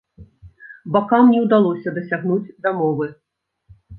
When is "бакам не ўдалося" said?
0.95-1.93